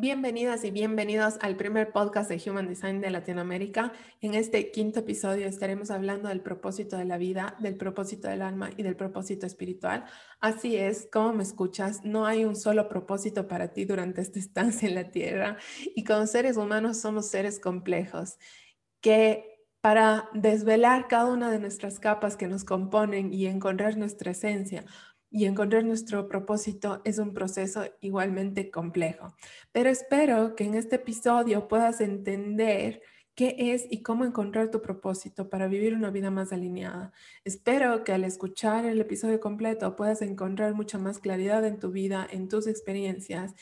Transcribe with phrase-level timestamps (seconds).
[0.00, 3.92] Bienvenidas y bienvenidos al primer podcast de Human Design de Latinoamérica.
[4.20, 8.70] En este quinto episodio estaremos hablando del propósito de la vida, del propósito del alma
[8.76, 10.04] y del propósito espiritual.
[10.38, 14.88] Así es, como me escuchas, no hay un solo propósito para ti durante esta estancia
[14.88, 15.56] en la Tierra
[15.96, 18.38] y como seres humanos somos seres complejos
[19.00, 24.84] que para desvelar cada una de nuestras capas que nos componen y encontrar nuestra esencia,
[25.30, 29.34] y encontrar nuestro propósito es un proceso igualmente complejo.
[29.72, 33.02] Pero espero que en este episodio puedas entender
[33.38, 37.12] qué es y cómo encontrar tu propósito para vivir una vida más alineada.
[37.44, 42.26] Espero que al escuchar el episodio completo puedas encontrar mucha más claridad en tu vida,
[42.28, 43.54] en tus experiencias.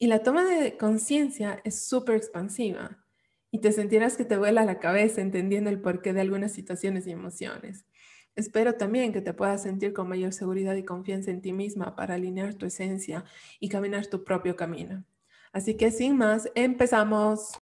[0.00, 2.98] Y la toma de conciencia es súper expansiva
[3.52, 7.12] y te sentirás que te vuela la cabeza entendiendo el porqué de algunas situaciones y
[7.12, 7.84] emociones.
[8.34, 12.14] Espero también que te puedas sentir con mayor seguridad y confianza en ti misma para
[12.14, 13.24] alinear tu esencia
[13.60, 15.04] y caminar tu propio camino.
[15.52, 17.58] Así que sin más, empezamos.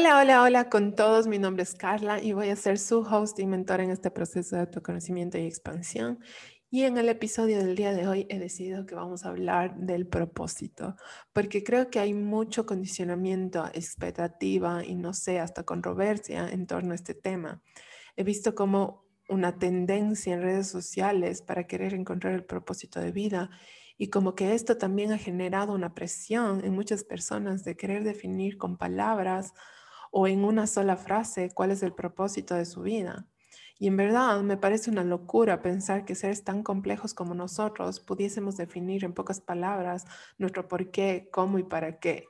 [0.00, 1.26] Hola, hola, hola con todos.
[1.26, 4.56] Mi nombre es Carla y voy a ser su host y mentor en este proceso
[4.56, 6.20] de autoconocimiento y expansión.
[6.70, 10.06] Y en el episodio del día de hoy he decidido que vamos a hablar del
[10.06, 10.96] propósito,
[11.34, 16.94] porque creo que hay mucho condicionamiento, expectativa y no sé, hasta controversia en torno a
[16.94, 17.60] este tema.
[18.16, 23.50] He visto como una tendencia en redes sociales para querer encontrar el propósito de vida
[23.98, 28.56] y como que esto también ha generado una presión en muchas personas de querer definir
[28.56, 29.52] con palabras
[30.10, 33.26] o en una sola frase cuál es el propósito de su vida.
[33.78, 38.58] Y en verdad me parece una locura pensar que seres tan complejos como nosotros pudiésemos
[38.58, 40.04] definir en pocas palabras
[40.36, 42.26] nuestro por qué, cómo y para qué.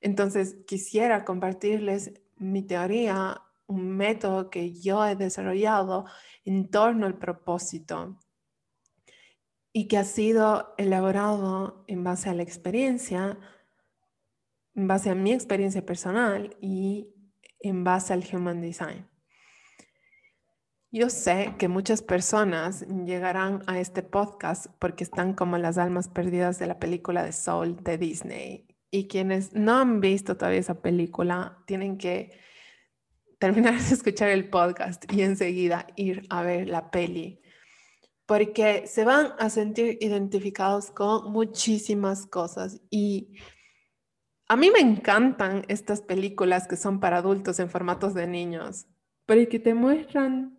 [0.00, 6.06] Entonces quisiera compartirles mi teoría, un método que yo he desarrollado
[6.44, 8.18] en torno al propósito
[9.72, 13.38] y que ha sido elaborado en base a la experiencia,
[14.74, 17.14] en base a mi experiencia personal y
[17.60, 19.08] en base al Human Design.
[20.90, 26.58] Yo sé que muchas personas llegarán a este podcast porque están como las almas perdidas
[26.58, 28.66] de la película de Soul de Disney.
[28.90, 32.40] Y quienes no han visto todavía esa película tienen que
[33.38, 37.42] terminar de escuchar el podcast y enseguida ir a ver la peli.
[38.24, 43.34] Porque se van a sentir identificados con muchísimas cosas y
[44.48, 48.86] a mí me encantan estas películas que son para adultos en formatos de niños,
[49.26, 50.58] pero que te muestran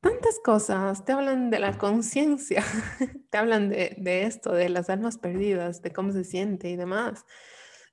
[0.00, 2.64] tantas cosas, te hablan de la conciencia,
[3.30, 7.26] te hablan de, esto, de las almas perdidas, de cómo se siente y demás,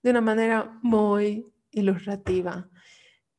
[0.03, 2.69] de una manera muy ilustrativa.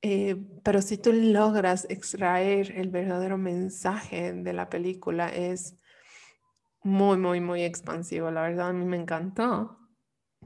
[0.02, 5.78] Eh, pero si tú logras extraer el verdadero mensaje de la película, es
[6.82, 8.30] muy, muy, muy expansivo.
[8.30, 9.83] La verdad, a mí me encantó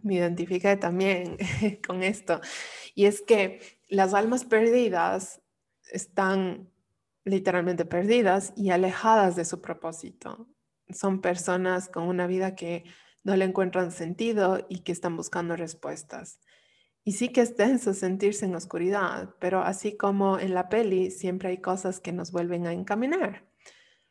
[0.02, 1.36] me identifiqué también
[1.86, 2.40] con esto.
[2.94, 5.40] Y es que las almas perdidas
[5.90, 6.70] están
[7.24, 10.48] literalmente perdidas y alejadas de su propósito.
[10.90, 12.84] Son personas con una vida que
[13.24, 16.40] no le encuentran sentido y que están buscando respuestas.
[17.04, 21.50] Y sí que es denso sentirse en oscuridad, pero así como en la peli, siempre
[21.50, 23.48] hay cosas que nos vuelven a encaminar.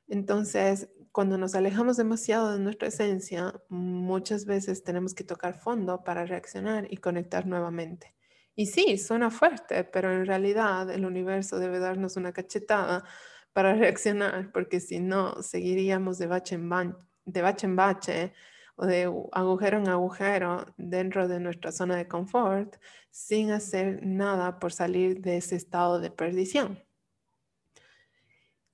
[0.07, 6.25] Entonces, cuando nos alejamos demasiado de nuestra esencia, muchas veces tenemos que tocar fondo para
[6.25, 8.15] reaccionar y conectar nuevamente.
[8.55, 13.03] Y sí, suena fuerte, pero en realidad el universo debe darnos una cachetada
[13.53, 16.69] para reaccionar, porque si no, seguiríamos de bache en,
[17.25, 18.33] de bache, en bache
[18.75, 22.77] o de agujero en agujero dentro de nuestra zona de confort
[23.11, 26.86] sin hacer nada por salir de ese estado de perdición.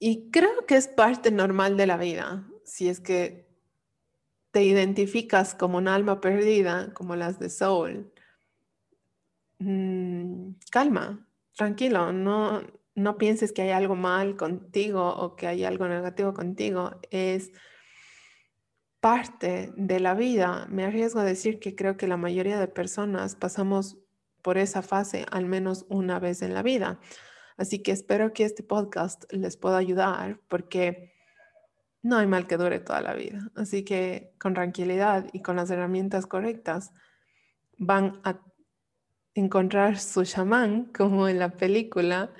[0.05, 3.47] Y creo que es parte normal de la vida, si es que
[4.51, 8.11] te identificas como un alma perdida, como las de Soul.
[9.59, 12.63] Mm, calma, tranquilo, no,
[12.95, 16.99] no pienses que hay algo mal contigo o que hay algo negativo contigo.
[17.09, 17.53] Es
[18.99, 20.67] parte de la vida.
[20.69, 23.99] Me arriesgo a decir que creo que la mayoría de personas pasamos
[24.41, 26.99] por esa fase al menos una vez en la vida.
[27.57, 31.13] Así que espero que este podcast les pueda ayudar porque
[32.01, 33.49] no hay mal que dure toda la vida.
[33.55, 36.91] Así que con tranquilidad y con las herramientas correctas
[37.77, 38.39] van a
[39.33, 42.31] encontrar su chamán, como en la película,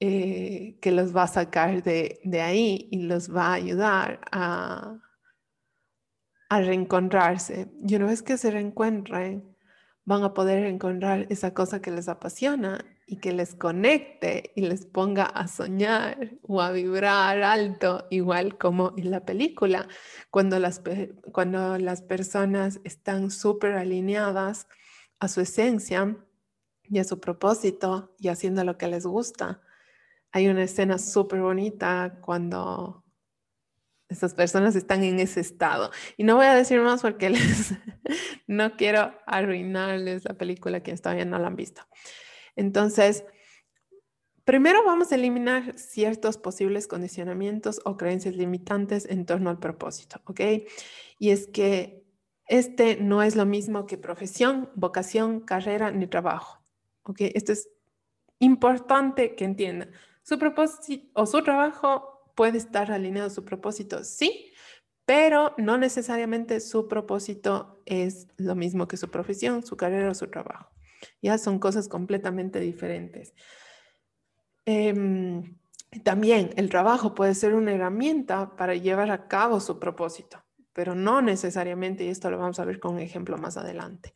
[0.00, 4.98] eh, que los va a sacar de, de, ahí y los va a ayudar a,
[6.48, 7.72] a reencontrarse.
[7.80, 9.56] Y una vez que se reencuentren,
[10.04, 14.84] van a poder encontrar esa cosa que les apasiona y que les conecte y les
[14.84, 19.88] ponga a soñar o a vibrar alto, igual como en la película,
[20.30, 20.82] cuando las,
[21.32, 24.68] cuando las personas están súper alineadas
[25.20, 26.18] a su esencia
[26.82, 29.62] y a su propósito y haciendo lo que les gusta.
[30.30, 33.04] Hay una escena súper bonita cuando
[34.10, 35.90] esas personas están en ese estado.
[36.18, 37.72] Y no voy a decir más porque les,
[38.46, 41.82] no quiero arruinarles la película quienes todavía no la han visto.
[42.58, 43.24] Entonces,
[44.44, 50.40] primero vamos a eliminar ciertos posibles condicionamientos o creencias limitantes en torno al propósito, ¿ok?
[51.20, 52.04] Y es que
[52.48, 56.64] este no es lo mismo que profesión, vocación, carrera ni trabajo,
[57.04, 57.20] ¿ok?
[57.34, 57.68] Esto es
[58.40, 59.92] importante que entiendan.
[60.22, 64.52] Su propósito o su trabajo puede estar alineado a su propósito, sí,
[65.04, 70.26] pero no necesariamente su propósito es lo mismo que su profesión, su carrera o su
[70.26, 70.77] trabajo.
[71.22, 73.34] Ya son cosas completamente diferentes.
[74.64, 75.56] Em,
[76.04, 81.22] también el trabajo puede ser una herramienta para llevar a cabo su propósito, pero no
[81.22, 84.14] necesariamente, y esto lo vamos a ver con un ejemplo más adelante.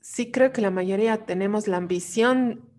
[0.00, 2.71] Sí creo que la mayoría tenemos la ambición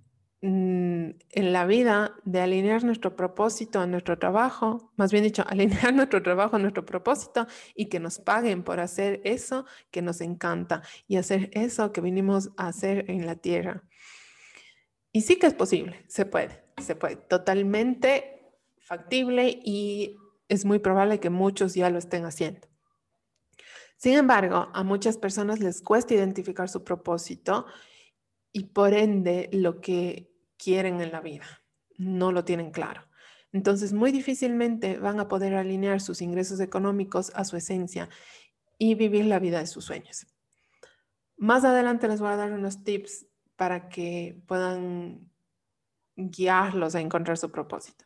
[0.45, 6.21] en la vida de alinear nuestro propósito a nuestro trabajo, más bien dicho, alinear nuestro
[6.21, 11.15] trabajo a nuestro propósito y que nos paguen por hacer eso que nos encanta y
[11.15, 13.83] hacer eso que vinimos a hacer en la tierra.
[15.13, 20.17] Y sí que es posible, se puede, se puede, totalmente factible y
[20.49, 22.67] es muy probable que muchos ya lo estén haciendo.
[23.95, 27.65] Sin embargo, a muchas personas les cuesta identificar su propósito
[28.51, 30.32] y por ende lo que
[30.63, 31.45] quieren en la vida,
[31.97, 33.01] no lo tienen claro.
[33.51, 38.09] Entonces, muy difícilmente van a poder alinear sus ingresos económicos a su esencia
[38.77, 40.25] y vivir la vida de sus sueños.
[41.37, 45.29] Más adelante les voy a dar unos tips para que puedan
[46.15, 48.05] guiarlos a encontrar su propósito.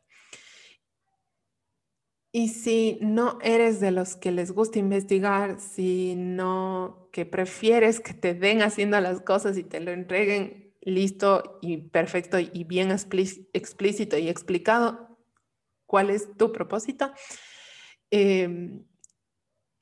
[2.31, 8.13] Y si no eres de los que les gusta investigar, si no que prefieres que
[8.13, 14.17] te den haciendo las cosas y te lo entreguen listo y perfecto y bien explícito
[14.17, 15.17] y explicado
[15.85, 17.11] cuál es tu propósito,
[18.09, 18.85] em,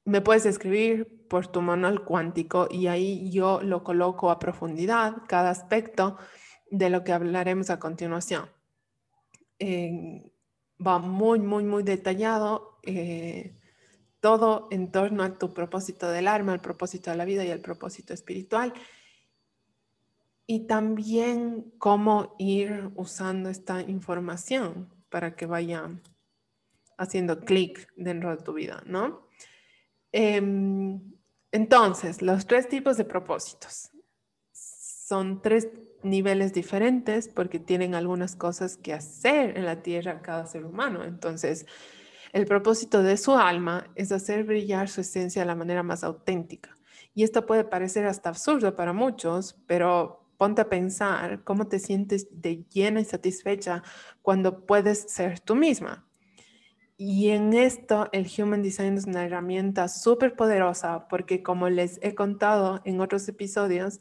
[0.03, 5.51] me puedes escribir por tu manual cuántico y ahí yo lo coloco a profundidad, cada
[5.51, 6.17] aspecto
[6.71, 8.49] de lo que hablaremos a continuación.
[10.85, 13.55] va muy, muy, muy detallado eh,
[14.19, 17.61] todo en torno a tu propósito del alma, el propósito de la vida y el
[17.61, 18.73] propósito espiritual
[20.47, 25.89] y también cómo ir usando esta información para que vaya
[26.97, 29.27] haciendo clic dentro de tu vida, ¿no?
[30.11, 31.01] Em,
[31.51, 33.91] entonces, los tres tipos de propósitos
[34.51, 35.69] son tres
[36.03, 41.03] niveles diferentes porque tienen algunas cosas que hacer en la tierra cada ser humano.
[41.03, 41.65] Entonces,
[42.33, 46.77] el propósito de su alma es hacer brillar su esencia de la manera más auténtica.
[47.13, 52.27] Y esto puede parecer hasta absurdo para muchos, pero ponte a pensar cómo te sientes
[52.31, 53.83] de llena y satisfecha
[54.21, 56.05] cuando puedes ser tú misma.
[56.97, 62.15] Y en esto el Human Design es una herramienta súper poderosa porque como les he
[62.15, 63.99] contado en otros episodios,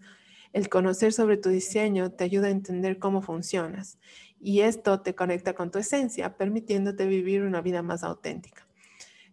[0.52, 3.98] el conocer sobre tu diseño te ayuda a entender cómo funcionas
[4.40, 8.68] y esto te conecta con tu esencia, permitiéndote vivir una vida más auténtica.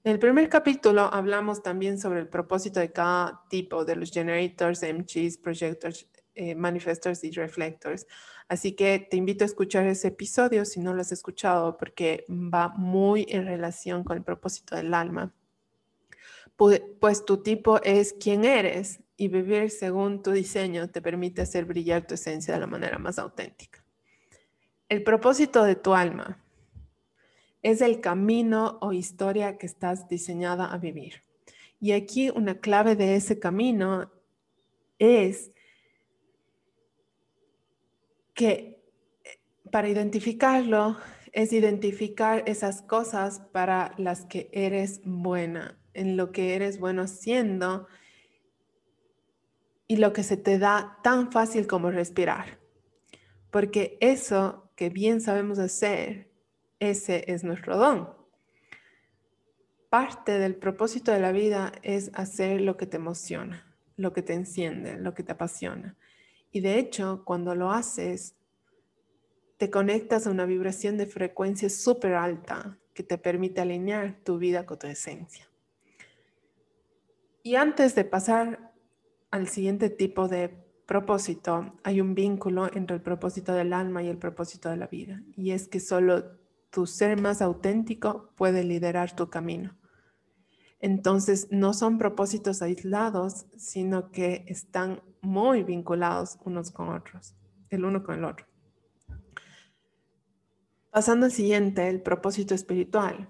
[0.03, 4.81] En el primer capítulo hablamos también sobre el propósito de cada tipo de los generators,
[4.81, 8.07] MGs, projectors, eh, manifestors y reflectors.
[8.47, 12.69] Así que te invito a escuchar ese episodio si no lo has escuchado porque va
[12.69, 15.33] muy en relación con el propósito del alma.
[16.55, 22.05] Pues tu tipo es quien eres y vivir según tu diseño te permite hacer brillar
[22.05, 23.83] tu esencia de la manera más auténtica.
[24.89, 26.43] El propósito de tu alma
[27.61, 31.23] es el camino o historia que estás diseñada a vivir.
[31.79, 34.11] Y aquí una clave de ese camino
[34.99, 35.51] es
[38.41, 38.83] que
[39.23, 39.39] eh,
[39.71, 40.97] para identificarlo
[41.31, 47.85] es identificar esas cosas para las que eres buena, en lo que eres bueno haciendo
[49.87, 52.57] y lo que se te da tan fácil como respirar.
[53.51, 56.31] Porque eso que bien sabemos hacer,
[56.79, 58.09] ese es nuestro don.
[59.89, 64.33] Parte del propósito de la vida es hacer lo que te emociona, lo que te
[64.33, 65.95] enciende, lo que te apasiona.
[66.51, 68.35] Y de hecho, cuando lo haces,
[69.57, 74.65] te conectas a una vibración de frecuencia súper alta que te permite alinear tu vida
[74.65, 75.47] con tu esencia.
[77.43, 78.73] Y antes de pasar
[79.31, 80.49] al siguiente tipo de
[80.85, 85.23] propósito, hay un vínculo entre el propósito del alma y el propósito de la vida.
[85.35, 86.37] Y es que solo
[86.69, 89.75] tu ser más auténtico puede liderar tu camino.
[90.81, 97.35] Entonces, no son propósitos aislados, sino que están muy vinculados unos con otros,
[97.69, 98.47] el uno con el otro.
[100.89, 103.29] Pasando al siguiente, el propósito espiritual.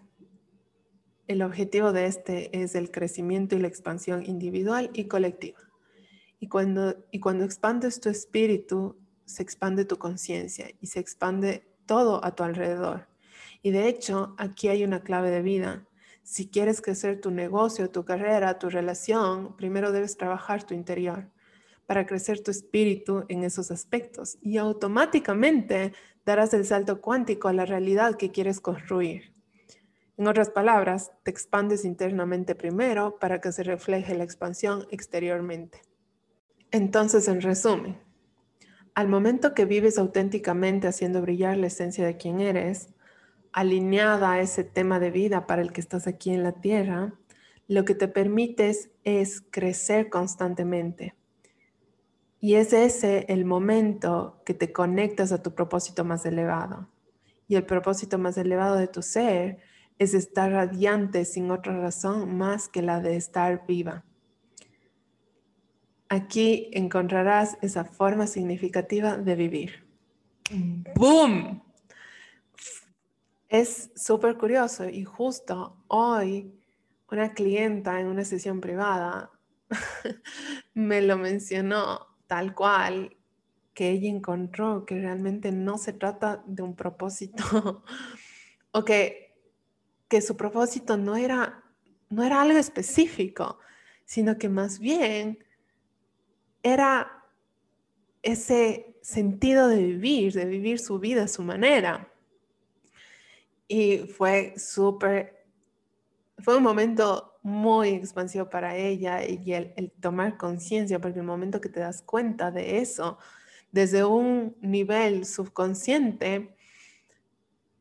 [1.27, 5.59] El objetivo de este es el crecimiento y la expansión individual y colectiva.
[6.39, 12.23] Y cuando, y cuando expandes tu espíritu, se expande tu conciencia y se expande todo
[12.25, 13.07] a tu alrededor.
[13.61, 15.85] Y de hecho, aquí hay una clave de vida
[16.23, 21.29] si quieres crecer tu negocio, tu carrera, tu relación, primero debes trabajar tu interior
[21.85, 25.93] para crecer tu espíritu en esos aspectos y automáticamente
[26.25, 29.33] darás el salto cuántico a la realidad que quieres construir.
[30.17, 35.81] En otras palabras, te expandes internamente primero para que se refleje la expansión exteriormente.
[36.69, 37.97] Entonces, en resumen,
[38.93, 42.89] al momento que vives auténticamente haciendo brillar la esencia de quien eres,
[43.53, 47.13] alineada a ese tema de vida para el que estás aquí en la tierra,
[47.67, 51.15] lo que te permites es crecer constantemente.
[52.39, 56.89] Y es ese el momento que te conectas a tu propósito más elevado.
[57.47, 59.59] Y el propósito más elevado de tu ser
[59.99, 64.03] es estar radiante sin otra razón más que la de estar viva.
[66.09, 69.87] Aquí encontrarás esa forma significativa de vivir.
[70.95, 71.61] ¡Boom!
[73.51, 76.57] Es súper curioso y justo hoy
[77.11, 79.29] una clienta en una sesión privada
[80.73, 83.17] me lo mencionó tal cual
[83.73, 87.83] que ella encontró que realmente no se trata de un propósito
[88.71, 89.35] o que,
[90.07, 91.61] que su propósito no era,
[92.09, 93.59] no era algo específico,
[94.05, 95.43] sino que más bien
[96.63, 97.25] era
[98.21, 102.10] ese sentido de vivir, de vivir su vida a su manera.
[103.71, 105.45] Y fue súper,
[106.39, 111.69] fue un momento muy expansivo para ella y el, tomar conciencia, porque el momento que
[111.69, 113.17] te das cuenta de eso,
[113.71, 116.53] desde un nivel subconsciente,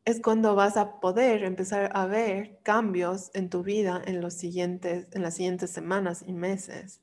[0.05, 5.09] es cuando vas a poder empezar a ver cambios en tu vida en, los siguientes,
[5.11, 7.01] en las siguientes semanas y meses.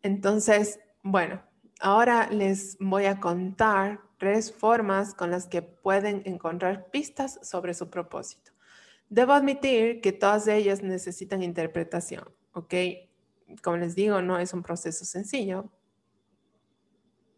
[0.00, 1.42] Entonces, bueno,
[1.80, 7.90] ahora les voy a contar tres formas con las que pueden encontrar pistas sobre su
[7.90, 8.52] propósito.
[9.10, 12.74] Debo admitir que todas ellas necesitan interpretación, ¿ok?
[13.62, 15.70] Como les digo, no es un proceso sencillo,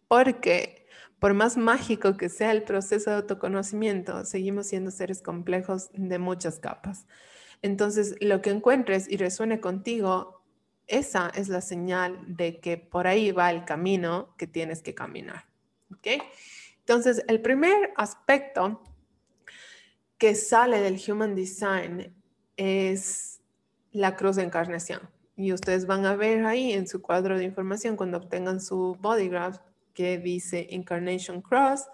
[0.06, 0.86] porque
[1.18, 6.60] por más mágico que sea el proceso de autoconocimiento, seguimos siendo seres complejos de muchas
[6.60, 7.08] capas.
[7.62, 10.44] Entonces, lo que encuentres y resuene contigo,
[10.86, 15.46] esa es la señal de que por ahí va el camino que tienes que caminar.
[15.92, 16.22] ¿Ok?
[16.88, 18.80] Entonces, el primer aspecto
[20.18, 22.14] que sale del Human Design
[22.56, 23.40] es
[23.90, 25.00] la cruz de encarnación.
[25.36, 29.58] Y ustedes van a ver ahí en su cuadro de información cuando obtengan su bodygraph
[29.94, 31.88] que dice Incarnation Cross,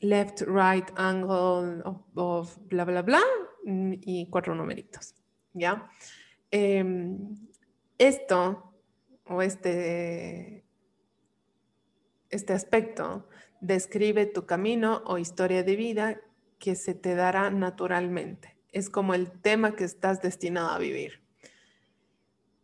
[0.00, 1.82] left, right, angle
[2.14, 3.22] of, bla, bla, bla,
[3.64, 5.14] y cuatro numeritos.
[5.52, 5.88] ¿Ya?
[6.50, 7.36] Em,
[7.96, 8.74] esto
[9.26, 10.63] o este
[12.34, 13.28] este aspecto
[13.60, 16.20] describe tu camino o historia de vida
[16.58, 18.56] que se te dará naturalmente.
[18.72, 21.22] Es como el tema que estás destinado a vivir.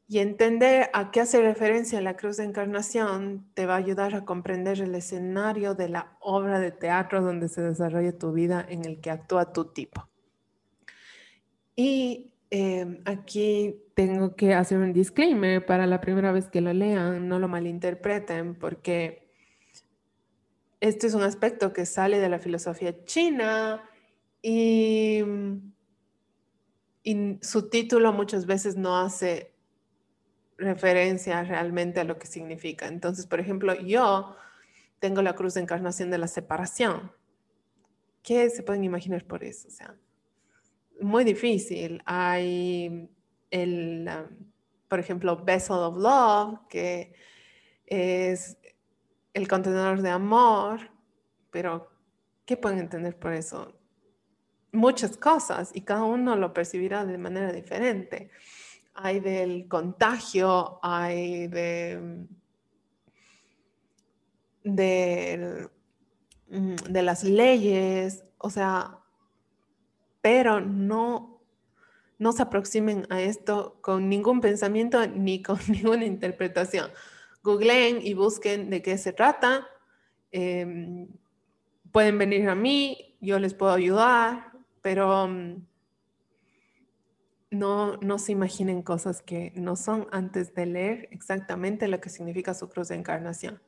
[0.09, 4.25] Y entender a qué hace referencia la cruz de encarnación te va a ayudar a
[4.25, 9.01] comprender el escenario de la obra de teatro donde se desarrolla tu vida en el
[9.01, 10.09] que actúa tu tipo.
[11.77, 17.29] Y eh, aquí tengo que hacer un disclaimer para la primera vez que lo lean,
[17.29, 19.30] no lo malinterpreten, porque
[20.81, 23.89] este es un aspecto que sale de la filosofía china
[24.43, 25.23] y,
[27.43, 29.53] su título muchas veces no hace
[30.59, 32.87] referencia realmente a lo que significa.
[32.87, 34.37] Entonces, por ejemplo, yo
[35.01, 37.11] tengo la cruz de encarnación de la separación.
[38.23, 39.69] ¿Qué se pueden imaginar por eso?
[39.69, 39.97] O sea,
[41.01, 42.03] muy difícil.
[42.05, 43.09] Hay
[43.51, 44.37] el, um,
[44.87, 47.15] por ejemplo, Vessel of Love, que
[47.87, 48.59] es
[49.35, 50.91] el contenedor de amor,
[51.51, 51.91] pero
[52.45, 53.75] ¿qué pueden entender por eso?
[54.73, 58.31] Muchas cosas y cada uno lo percibirá de manera diferente.
[58.95, 62.27] Hay del contagio, hay de,
[64.65, 68.99] mm, de las leyes, o sea,
[70.21, 71.41] pero no,
[72.19, 76.91] no se aproximen a esto con ningún pensamiento ni con ninguna interpretación.
[77.43, 79.67] Googleen y busquen de qué se trata.
[80.33, 81.09] Em,
[81.93, 85.67] pueden venir a mí, yo les puedo ayudar, pero mm,
[87.51, 92.55] no, no se imaginen cosas que no son antes de leer exactamente lo que significa
[92.55, 93.61] su cruz de encarnación.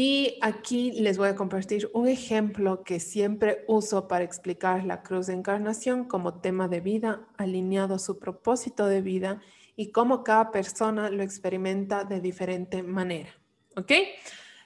[0.00, 5.26] Y aquí les voy a compartir un ejemplo que siempre uso para explicar la cruz
[5.26, 9.40] de encarnación como tema de vida alineado su propósito de vida
[9.78, 13.30] y cómo cada persona lo experimenta de diferente manera.
[13.76, 13.92] ¿Ok?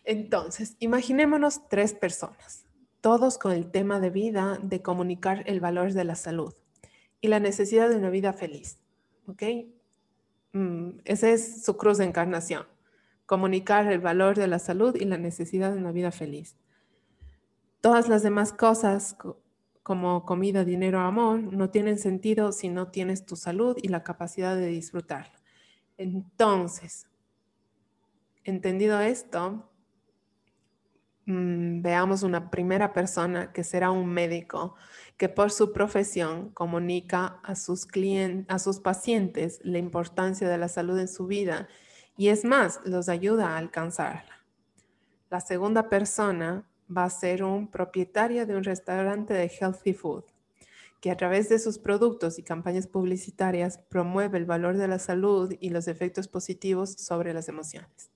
[0.05, 2.65] Entonces, imaginémonos tres personas,
[3.03, 6.55] todos con el tema de vida de comunicar el valor de la salud
[7.21, 8.79] y la necesidad de una vida feliz.
[9.27, 9.43] ¿Ok?
[10.53, 12.67] Mm, esa es su cruz de encarnación.
[13.27, 16.57] Comunicar el valor de la salud y la necesidad de una vida feliz.
[17.83, 19.15] Todas las demás cosas
[19.83, 24.55] como comida, dinero, amor, no tienen sentido si no tienes tu salud y la capacidad
[24.57, 25.35] de disfrutarla.
[25.99, 27.09] Entonces,
[28.45, 29.69] entendido esto,
[31.27, 34.75] mm, veamos una primera persona que será un médico
[35.17, 40.69] que por su profesión comunica a sus clientes, a sus pacientes la importancia de la
[40.69, 41.69] salud en su vida
[42.17, 44.45] y es más, los ayuda a alcanzarla.
[45.31, 50.25] La segunda persona va a ser un propietario de un restaurante de healthy food
[51.01, 55.53] que a través de sus productos y campañas publicitarias promueve el valor de la salud
[55.59, 58.13] y los efectos positivos sobre las emociones.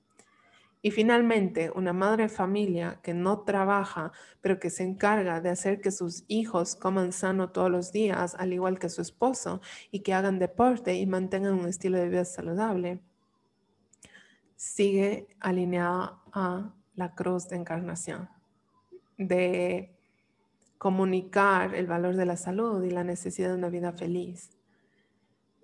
[0.83, 5.80] Y finalmente, una madre de familia que no trabaja, pero que se encarga de hacer
[5.80, 10.14] que sus hijos coman sano todos los días, al igual que su esposo, y que
[10.14, 13.00] hagan deporte y mantengan un estilo de vida saludable,
[14.54, 18.28] sigue alineada a la cruz de encarnación,
[19.18, 19.96] de
[20.78, 24.50] comunicar el valor de la salud y la necesidad de una vida feliz.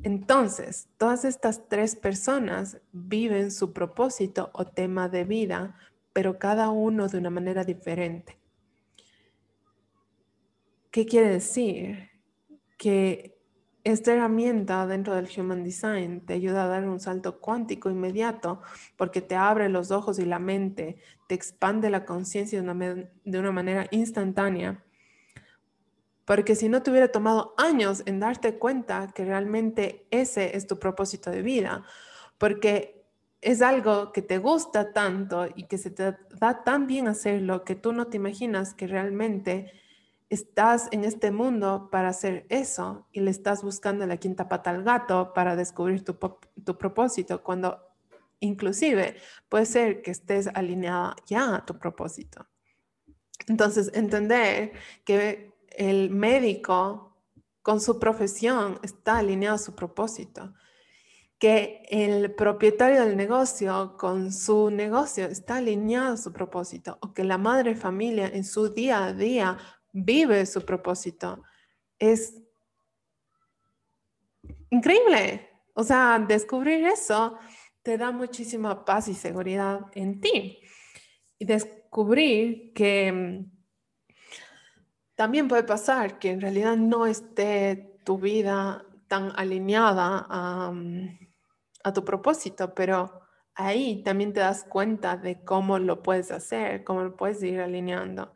[0.02, 5.76] Entonces, todas estas tres personas viven su propósito o tema de vida,
[6.12, 8.38] pero cada uno de una manera diferente.
[10.90, 12.10] ¿Qué quiere decir?
[12.76, 13.31] Que
[13.84, 18.62] esta herramienta dentro del Human Design te ayuda a dar un salto cuántico inmediato
[18.96, 23.86] porque te abre los ojos y la mente, te expande la conciencia de, una, manera
[23.90, 24.84] instantánea.
[26.24, 30.78] Porque si no te hubiera tomado años en darte cuenta que realmente ese es tu
[30.78, 31.84] propósito de vida,
[32.38, 33.04] porque
[33.40, 37.74] es algo que te gusta tanto y que se te da tan bien hacerlo que
[37.74, 39.72] tú no te imaginas que realmente
[40.32, 44.82] estás en este mundo para hacer eso y le estás buscando la quinta pata al
[44.82, 46.16] gato para descubrir tu,
[46.64, 47.78] tu propósito, cuando
[48.40, 49.16] inclusive
[49.50, 52.46] puede ser que estés alineada ya a tu propósito.
[53.46, 54.72] Entonces, entender
[55.04, 57.14] que el médico
[57.60, 60.54] con su profesión está alineado a su propósito,
[61.38, 67.22] que el propietario del negocio con su negocio está alineado a su propósito, o que
[67.22, 69.58] la madre familia en su día a día
[69.92, 71.42] vive su propósito.
[71.98, 72.42] Es
[74.70, 75.48] increíble.
[75.74, 77.38] O sea, descubrir eso
[77.82, 80.60] te da muchísima paz y seguridad en ti.
[81.38, 83.44] Y descubrir que
[85.14, 90.26] también puede pasar que en realidad no esté tu vida tan alineada
[90.72, 91.08] mm,
[91.84, 93.20] a, tu propósito, pero
[93.54, 98.34] ahí también te das cuenta de cómo lo puedes hacer, cómo lo puedes ir alineando.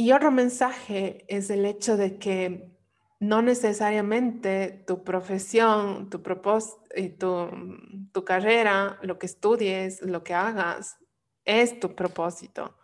[0.00, 2.74] Y otro mensaje es el hecho de que
[3.18, 6.80] no necesariamente tu profesión, tu propósito,
[7.18, 10.96] tu, tu carrera, lo que estudies, lo que hagas,
[11.44, 12.78] es tu propósito.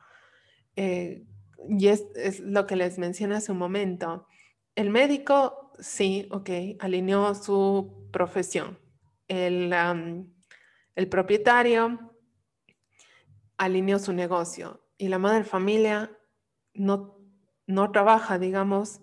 [0.76, 1.24] Eh,
[1.70, 2.04] y es,
[2.40, 4.26] lo que les mencioné hace un momento.
[4.74, 6.50] El médico, sí, ok,
[6.80, 8.78] alineó su profesión.
[9.26, 9.72] El,
[10.94, 12.14] el propietario
[13.56, 14.82] alineó su negocio.
[14.98, 16.10] Y la madre familia
[16.78, 17.18] no,
[17.66, 19.00] no trabaja, digamos,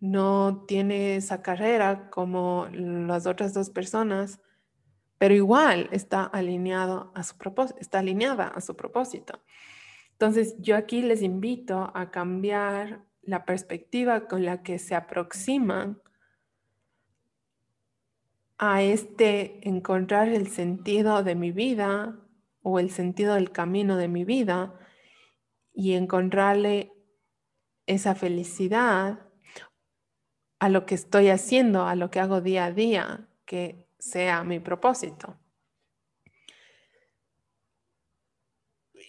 [0.00, 4.40] no tiene esa carrera como las otras dos personas,
[5.18, 7.36] pero igual está alineado a su
[7.78, 9.40] está alineada a su propósito.
[10.12, 16.00] Entonces, yo aquí les invito a cambiar la perspectiva con la que se aproximan
[18.58, 22.18] a este encontrar el sentido de mi vida
[22.62, 24.78] o el sentido del camino de mi vida
[25.74, 26.93] y encontrarle
[27.86, 29.28] esa felicidad
[30.58, 34.60] a lo que estoy haciendo, a lo que hago día a día, que sea mi
[34.60, 35.38] propósito.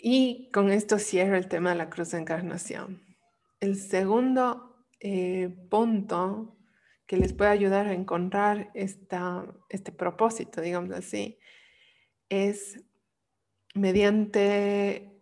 [0.02, 3.02] Y con esto cierro el tema de la cruz de encarnación.
[3.60, 6.58] El segundo eh, punto
[7.08, 11.40] que les puede ayudar a encontrar esta, este propósito, digamos así,
[12.30, 12.84] es
[13.74, 15.22] mediante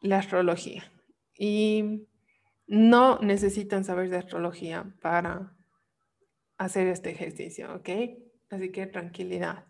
[0.00, 0.90] la astrología.
[1.36, 2.06] Y
[2.66, 5.56] no necesitan saber de astrología para
[6.58, 7.88] hacer este ejercicio, ¿ok?
[8.50, 9.66] Así que tranquilidad.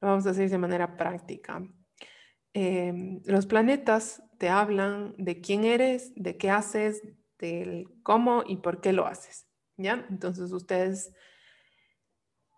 [0.00, 1.62] Lo vamos a hacer de manera práctica.
[2.54, 7.02] Em, los planetas te hablan de quién eres, de qué haces,
[7.38, 9.46] del cómo y por qué lo haces.
[9.76, 10.06] ¿Ya?
[10.10, 11.12] Entonces ustedes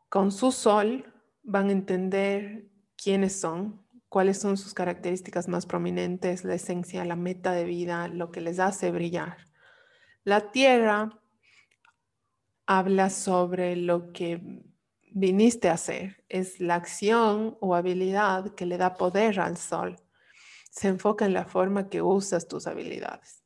[0.09, 6.55] con su sol van a entender quiénes son, cuáles son sus características más prominentes, la
[6.55, 9.39] esencia, la meta de vida, lo que les hace brillar.
[10.25, 11.21] La tierra
[12.67, 14.63] habla sobre lo que
[15.13, 19.97] viniste a hacer, es la acción o habilidad que le da poder al sol.
[20.71, 23.45] Se enfoca en la forma que usas tus habilidades.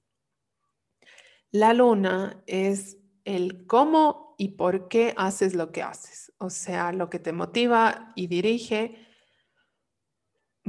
[1.51, 7.11] La luna es el cómo y por qué haces lo que haces, o sea, lo
[7.11, 9.09] que te motiva y dirige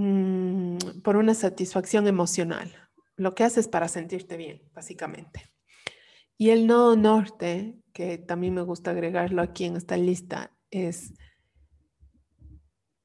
[0.02, 2.74] Mm, por una satisfacción emocional.
[3.18, 5.52] Lo que haces para sentirte bien, básicamente.
[6.42, 11.14] Y el nodo norte, que también me gusta agregarlo aquí en esta lista, es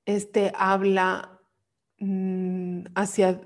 [0.07, 1.41] este habla
[1.99, 3.41] mm, hacia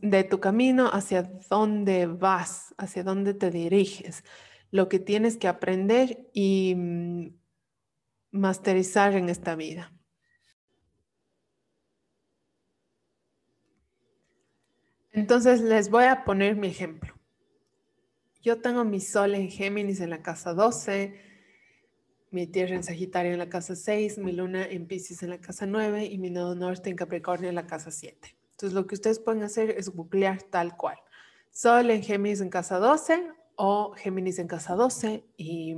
[0.00, 4.24] de tu camino hacia dónde vas, hacia dónde te diriges,
[4.70, 7.36] lo que tienes que aprender y mm,
[8.30, 9.92] masterizar en esta vida.
[15.12, 17.15] Entonces les voy a poner mi ejemplo.
[18.46, 21.20] Yo tengo mi sol en Géminis en la casa 12,
[22.30, 25.66] mi tierra en Sagitario en la casa 6, mi luna en Pisces en la casa
[25.66, 28.36] 9 y mi nodo norte en Capricornio en la casa 7.
[28.52, 30.96] Entonces lo que ustedes pueden hacer es googlear tal cual.
[31.50, 35.74] Sol en Géminis en casa 12 o Géminis en casa 12 y,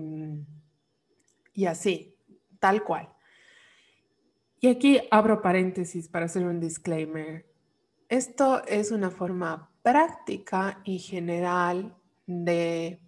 [1.54, 2.18] y así,
[2.60, 3.08] tal cual.
[4.60, 7.46] Y aquí abro paréntesis para hacer un disclaimer.
[8.10, 11.94] Esto es una forma práctica y general
[12.28, 13.00] de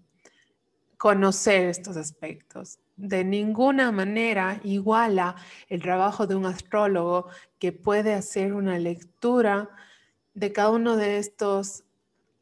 [0.96, 2.80] conocer estos aspectos.
[2.96, 5.36] De ninguna manera iguala
[5.68, 7.28] el trabajo de un astrólogo
[7.58, 9.70] que puede hacer una lectura
[10.34, 11.84] de cada uno de estos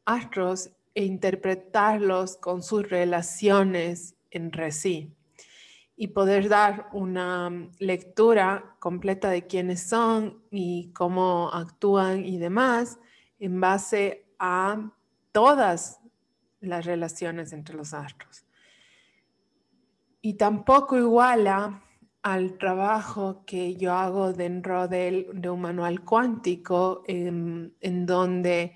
[0.05, 5.13] astros e interpretarlos con sus relaciones entre sí
[5.95, 12.99] y poder dar una lectura completa de quiénes son y cómo actúan y demás
[13.37, 14.91] en base a
[15.33, 15.99] todas
[16.61, 18.45] las relaciones entre los astros.
[20.21, 21.83] Y tampoco iguala
[22.21, 27.73] al trabajo que yo hago dentro de, de un manual cuántico en,
[28.05, 28.73] donde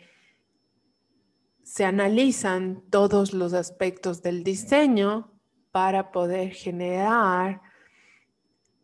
[1.64, 5.32] se analizan todos los aspectos del diseño
[5.72, 7.62] para poder generar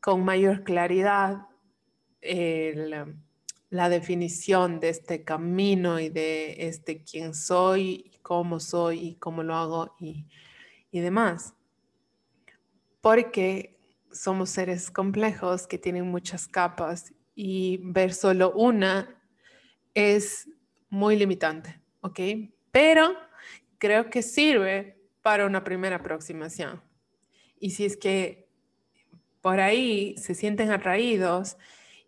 [0.01, 1.45] con mayor claridad
[3.69, 9.55] la definición de este camino y de este quién soy, cómo soy y cómo lo
[9.55, 10.27] hago y,
[10.91, 11.55] y demás.
[13.01, 13.75] Porque
[14.11, 19.19] somos seres complejos que tienen muchas capas y ver solo una
[19.95, 20.47] es
[20.91, 22.19] muy limitante, ¿ok?
[22.71, 23.15] Pero
[23.79, 26.83] creo que sirve para una primera aproximación.
[27.59, 28.47] Y si es que
[29.41, 31.57] por ahí se sienten atraídos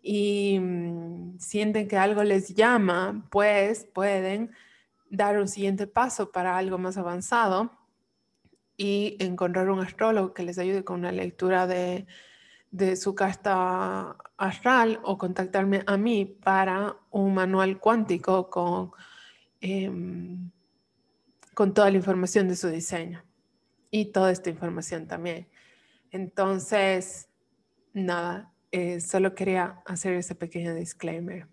[0.00, 4.52] y mm, sienten que algo les llama, pues pueden
[5.12, 7.70] dar un siguiente paso para algo más avanzado
[8.78, 12.06] y encontrar un astrólogo que les ayude con una lectura de,
[12.96, 18.90] su carta astral o contactarme a mí para un manual cuántico con...
[19.60, 20.50] Em,
[21.54, 23.22] con toda la información de su diseño
[23.90, 25.46] y toda esta información también.
[26.10, 27.28] Entonces,
[27.92, 31.51] nada, eh, solo quería hacer ese pequeño disclaimer.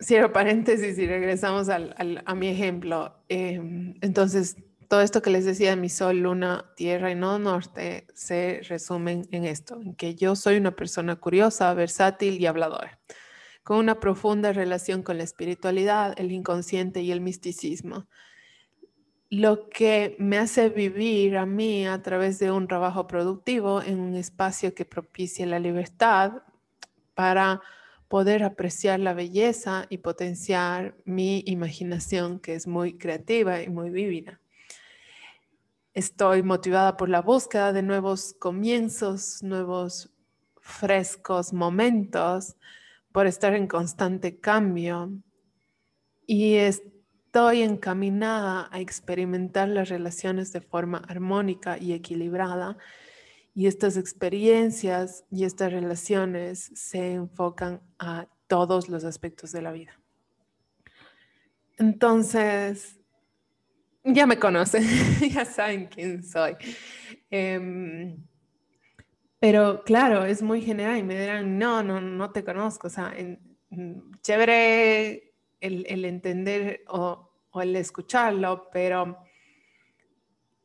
[0.00, 3.14] Cierro paréntesis y regresamos a mi ejemplo.
[3.28, 4.56] Em, entonces,
[4.88, 9.44] todo esto que les decía, mi sol, luna, tierra y no norte, se resumen en
[9.44, 12.98] esto, en que yo soy una persona curiosa, versátil y habladora
[13.68, 18.06] con una profunda relación con la espiritualidad, el inconsciente y el misticismo.
[19.28, 24.14] Lo que me hace vivir a mí a través de un trabajo productivo en un
[24.14, 26.44] espacio que propicie la libertad
[27.12, 27.60] para
[28.08, 34.40] poder apreciar la belleza y potenciar mi imaginación, que es muy creativa y muy vívida.
[35.94, 40.10] Estoy motivada por la búsqueda de nuevos comienzos, nuevos
[40.60, 42.56] frescos momentos
[43.12, 45.10] por estar en constante cambio
[46.26, 52.76] y estoy encaminada a experimentar las relaciones de forma armónica y equilibrada
[53.58, 59.98] y estas experiencias y estas relaciones se enfocan a todos los aspectos de la vida.
[61.76, 63.00] Entonces,
[64.04, 64.84] ya me conocen,
[65.34, 66.54] ya saben quién soy.
[67.30, 68.24] Em,
[69.40, 72.86] pero claro, es muy general y me dirán, no, no, no te conozco.
[72.86, 73.12] O sea,
[74.22, 79.18] chévere el, entender o, el escucharlo, pero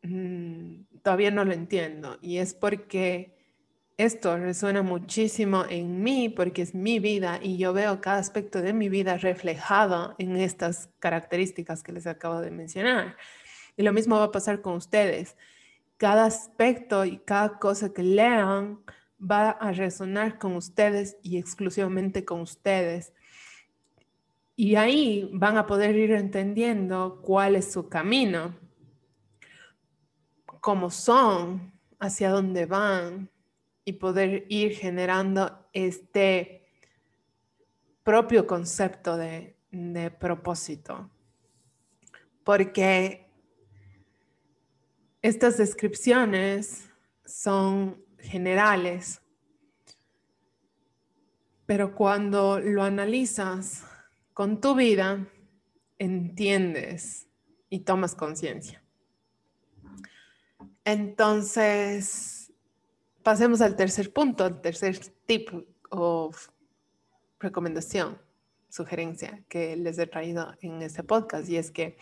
[0.04, 2.18] mm, todavía no lo entiendo.
[2.22, 3.38] Y es porque
[3.98, 8.74] esto resuena muchísimo en mí, porque es mi vida y yo veo cada aspecto de
[8.74, 13.16] mi vida reflejado en estas características que les acabo de mencionar.
[13.78, 15.36] Y lo mismo va a pasar con ustedes
[16.04, 18.80] cada aspecto y cada cosa que lean
[19.20, 23.14] va a resonar con ustedes y exclusivamente con ustedes.
[24.56, 28.54] Y ahí van a poder ir entendiendo cuál es su camino,
[30.64, 33.30] cómo son, hacia dónde van
[33.84, 36.66] y poder ir generando este
[38.02, 41.10] propio concepto de, de propósito.
[42.46, 43.28] Porque
[45.22, 46.90] estas descripciones
[47.26, 49.22] son generales,
[51.66, 53.84] pero cuando lo analizas
[54.34, 55.28] con tu vida,
[56.00, 57.28] entiendes
[57.70, 58.83] y tomas conciencia.
[60.86, 62.52] Entonces,
[63.24, 65.50] pasemos al tercer punto, al tercer tip
[65.90, 66.32] o
[67.40, 68.22] recomendación,
[68.70, 71.98] sugerencia que les he traído en este podcast, y es que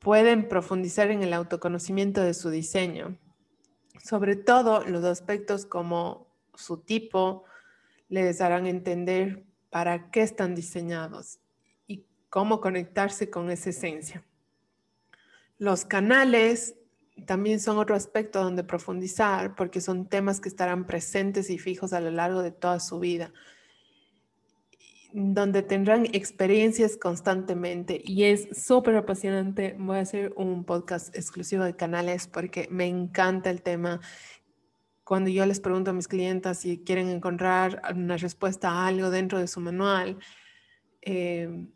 [0.00, 3.18] pueden profundizar en el autoconocimiento de su diseño,
[4.02, 7.44] sobre todo los aspectos como su tipo
[8.08, 11.38] les harán entender para qué están diseñados
[11.86, 14.24] y cómo conectarse con esa esencia.
[15.62, 16.74] Los canales
[17.24, 22.00] también son otro aspecto donde profundizar porque son temas que estarán presentes y fijos a
[22.00, 23.32] lo largo de toda su vida
[25.12, 29.76] donde tendrán experiencias constantemente y es súper apasionante.
[29.78, 34.00] Voy a hacer un podcast exclusivo de canales porque me encanta el tema.
[35.04, 39.38] Cuando yo les pregunto a mis clientes si quieren encontrar una respuesta a algo dentro
[39.38, 40.18] de su manual,
[41.02, 41.68] eh,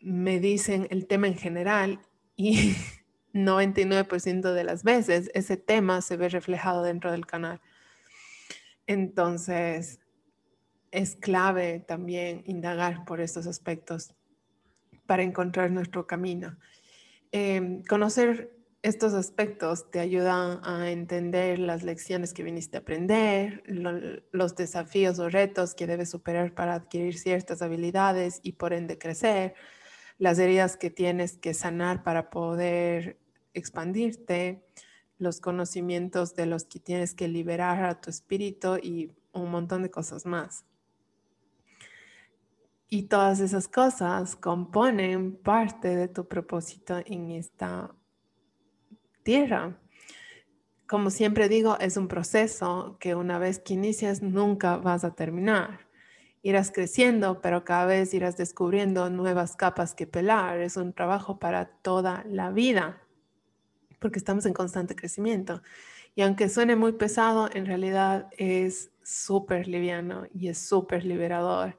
[0.00, 2.00] me dicen el tema en general
[2.36, 2.74] y
[3.34, 7.60] 99% de las veces ese tema se ve reflejado dentro del canal.
[8.86, 10.00] Entonces,
[10.90, 14.14] es clave también indagar por estos aspectos
[15.06, 16.56] para encontrar nuestro camino.
[17.32, 23.64] Em, conocer estos aspectos te ayudan a entender las lecciones que viniste a aprender,
[24.30, 29.54] los desafíos o retos que debes superar para adquirir ciertas habilidades y por ende crecer,
[30.18, 33.18] las heridas que tienes que sanar para poder
[33.54, 34.62] expandirte,
[35.18, 39.90] los conocimientos de los que tienes que liberar a tu espíritu y un montón de
[39.90, 40.64] cosas más.
[42.88, 47.94] Y todas esas cosas componen parte de tu propósito en esta
[49.22, 49.76] tierra.
[50.86, 55.80] Como siempre digo, es un proceso que una vez que inicias nunca vas a terminar.
[56.42, 60.60] Irás creciendo, pero cada vez irás descubriendo nuevas capas que pelar.
[60.60, 63.03] Es un trabajo para toda la vida,
[64.04, 65.62] porque estamos en constante crecimiento.
[66.14, 71.78] Y aunque suene muy pesado, en realidad es súper liviano y es súper liberador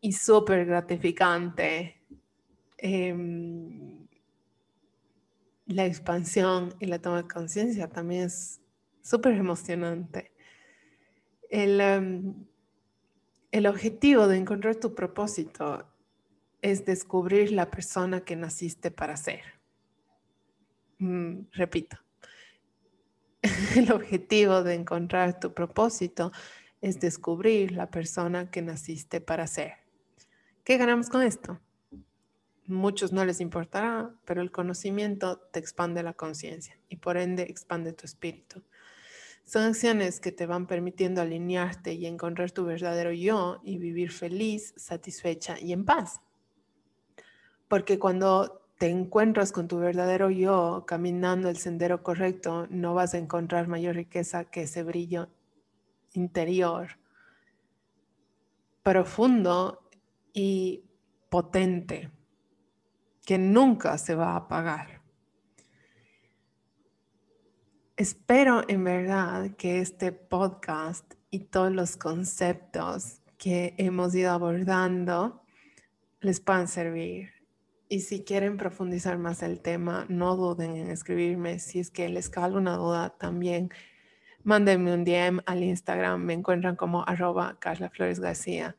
[0.00, 2.02] y súper gratificante.
[2.76, 4.08] Em,
[5.66, 8.60] la expansión y la toma de conciencia también es
[9.00, 10.32] súper emocionante.
[11.50, 12.34] El, em,
[13.52, 15.86] el objetivo de encontrar tu propósito
[16.62, 19.57] es descubrir la persona que naciste para ser.
[20.98, 21.96] Mm, repito,
[23.76, 26.32] el objetivo de encontrar tu propósito
[26.80, 29.74] es descubrir la persona que naciste para ser.
[30.64, 31.60] ¿Qué ganamos con esto?
[32.66, 37.92] Muchos no les importará, pero el conocimiento te expande la conciencia y por ende expande
[37.92, 38.62] tu espíritu.
[39.44, 44.74] Son acciones que te van permitiendo alinearte y encontrar tu verdadero yo y vivir feliz,
[44.76, 46.20] satisfecha y en paz.
[47.66, 53.18] Porque cuando te encuentras con tu verdadero yo caminando el sendero correcto, no vas a
[53.18, 55.28] encontrar mayor riqueza que ese brillo
[56.12, 56.98] interior
[58.82, 59.90] profundo
[60.32, 60.84] y
[61.28, 62.10] potente
[63.26, 65.02] que nunca se va a apagar.
[67.96, 75.42] Espero en verdad que este podcast y todos los conceptos que hemos ido abordando
[76.20, 77.37] les puedan servir.
[77.88, 81.58] Y si quieren profundizar más el tema, no duden en escribirme.
[81.58, 83.70] Si es que les cae alguna duda, también
[84.42, 86.22] mándenme un DM al Instagram.
[86.22, 88.76] Me encuentran como arroba Carla Flores García.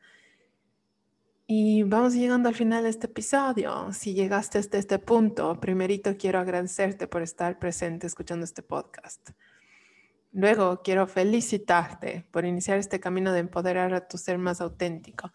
[1.52, 3.92] Y vamos llegando al final de este episodio.
[3.92, 9.30] Si llegaste hasta este punto, primerito quiero agradecerte por estar presente escuchando este podcast.
[10.32, 15.32] Luego quiero felicitarte por iniciar este camino de empoderar a tu ser más auténtico.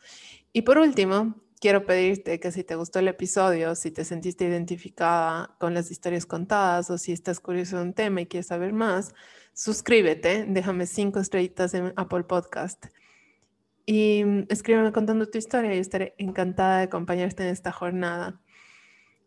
[0.54, 5.56] Y por último, quiero pedirte que si te gustó el episodio, si te sentiste identificada
[5.60, 9.14] con las historias contadas o si estás curioso de un tema y quieres saber más,
[9.54, 12.86] suscríbete, déjame cinco estrellitas en Apple Podcast
[13.86, 18.42] y mm, escríbeme contando tu historia y estaré encantada de acompañarte en esta jornada.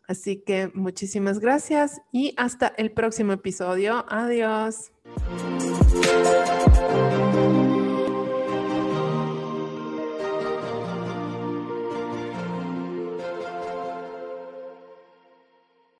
[0.07, 4.05] Así que muchísimas gracias y hasta el próximo episodio.
[4.09, 4.91] Adiós.